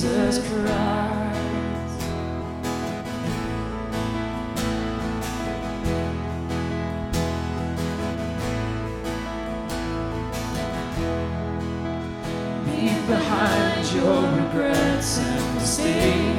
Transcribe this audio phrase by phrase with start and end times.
[0.00, 2.00] Jesus Christ.
[12.64, 16.38] Leave behind your regrets and mistakes.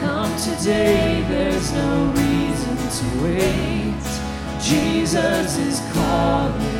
[0.00, 4.60] Come today, there's no reason to wait.
[4.60, 6.75] Jesus is calling.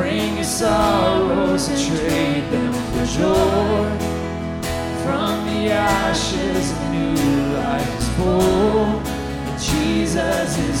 [0.00, 3.90] Bring your sorrows and trade them for joy.
[5.04, 8.96] From the ashes, a new life is born.
[9.46, 10.80] And Jesus is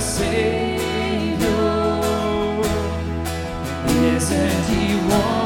[0.00, 1.46] Savior!
[3.88, 5.45] Isn't He?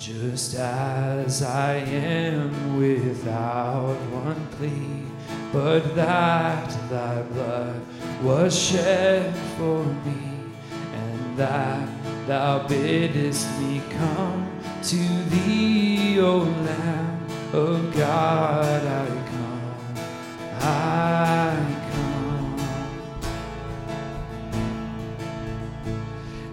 [0.00, 5.04] Just as I am without one plea,
[5.52, 7.82] but that thy blood
[8.22, 10.40] was shed for me,
[10.94, 11.86] and that
[12.26, 14.50] thou biddest me come
[14.84, 19.74] to thee, O Lamb of God, I come,
[20.60, 22.56] I come.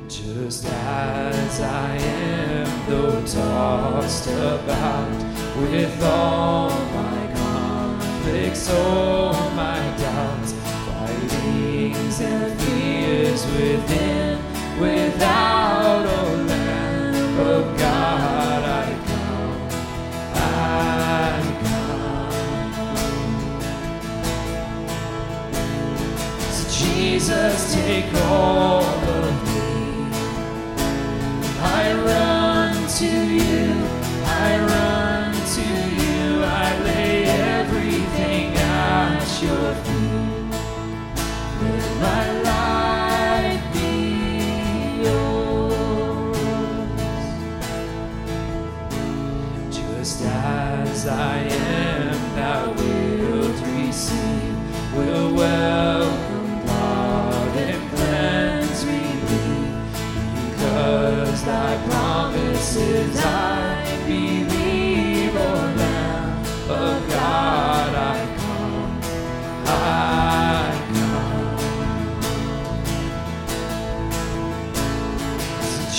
[0.10, 5.12] Just as I am, though tossed about
[5.58, 14.40] with all my conflicts, all my doubts, fightings and fears within,
[14.80, 19.70] without, O Lamb of God, I come,
[20.34, 22.32] I come.
[26.52, 28.87] So Jesus, take all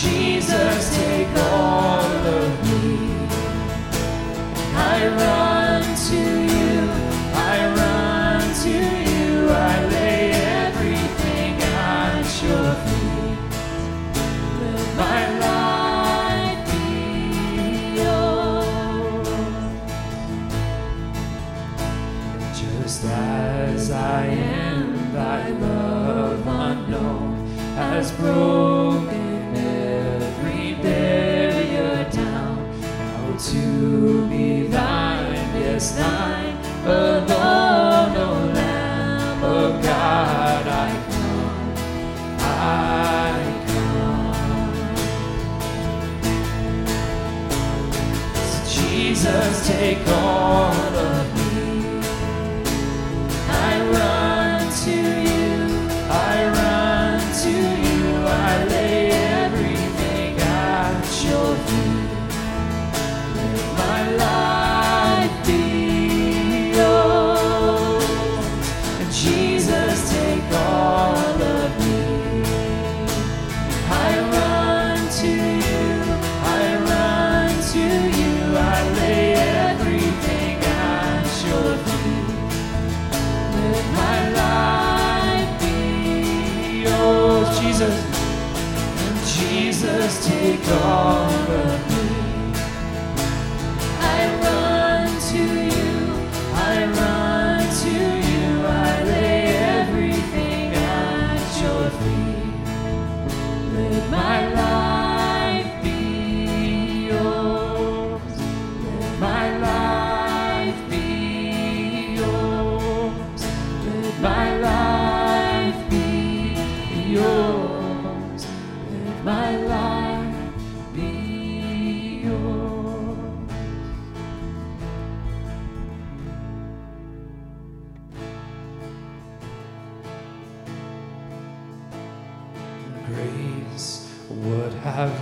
[0.01, 2.95] Jesus, take all of me.
[4.77, 6.23] I run to
[6.55, 6.77] you,
[7.35, 8.77] I run to
[9.11, 13.39] you, I lay everything at your feet.
[14.61, 16.89] Let my life be
[17.99, 19.29] yours.
[22.57, 29.28] Just as I am, thy love unknown has broken
[33.89, 41.75] to be thine, yes, thine alone, Lamb of God, I come,
[42.39, 44.35] I come.
[48.51, 51.48] So Jesus, take all of me.
[89.99, 91.98] Jesus, take all of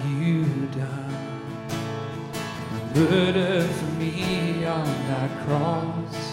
[0.04, 0.44] you
[0.74, 1.16] done?
[2.94, 6.32] Murder for me on that cross,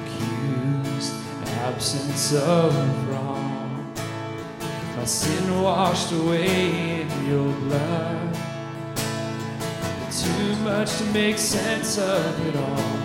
[0.00, 1.14] accused,
[1.60, 2.74] absence of
[3.08, 3.94] wrong,
[4.96, 8.34] my sin washed away in your blood.
[10.10, 13.04] Too much to make sense of it all.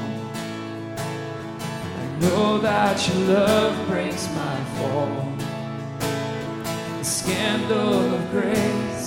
[1.97, 5.29] I know that your love breaks my fall
[6.99, 8.98] the scandal of grace.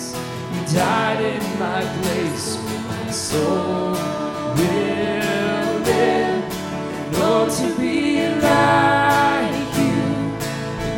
[0.73, 2.57] Died in my place,
[2.89, 5.89] my soul will live.
[5.89, 6.45] And
[7.17, 10.01] oh, to be like you,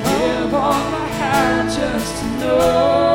[0.04, 3.13] give all I have just to know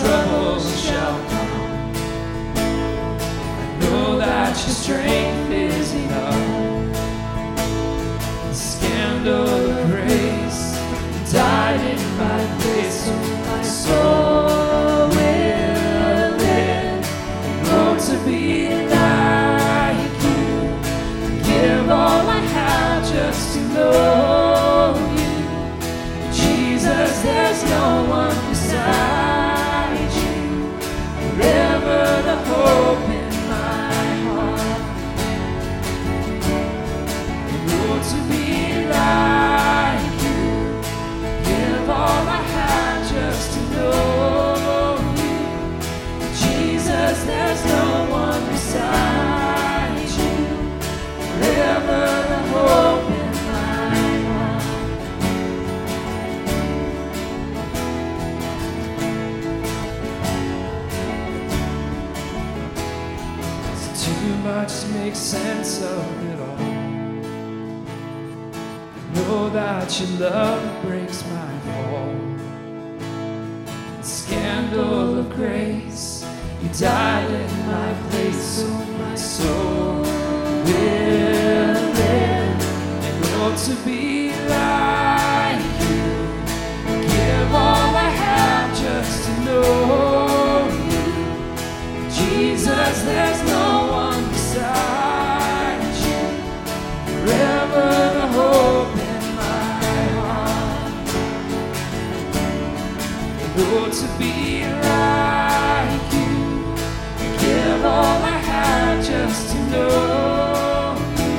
[0.00, 1.94] troubles shall come.
[2.56, 5.33] I know that your strength
[64.54, 66.56] much make sense of it all.
[69.14, 72.14] Know that your love breaks my fall.
[74.00, 76.24] Scandal of grace,
[76.62, 77.90] you died in my
[103.56, 106.74] Ought to be like you.
[107.38, 111.36] Give all I have just to know you.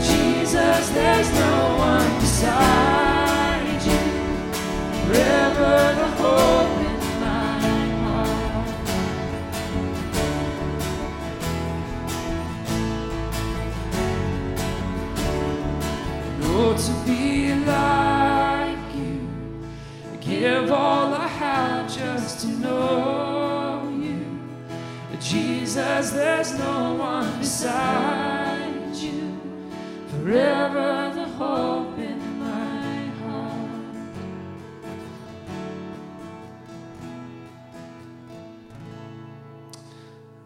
[0.00, 4.00] Jesus, there's no one beside you.
[5.04, 7.52] Forever the hope in my
[8.00, 8.68] heart.
[16.44, 17.89] Oh, to be like
[25.80, 29.38] There's no one beside you.
[30.08, 33.70] Forever the hope in my heart.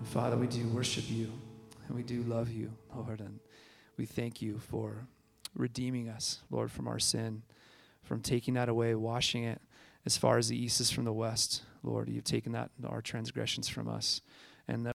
[0.04, 1.32] Father, we do worship you
[1.88, 3.40] and we do love you, Lord, and
[3.96, 5.06] we thank you for
[5.54, 7.42] redeeming us, Lord, from our sin,
[8.02, 9.60] from taking that away, washing it
[10.06, 11.62] as far as the east is from the west.
[11.82, 14.20] Lord, you've taken that our transgressions from us.
[14.66, 14.92] And that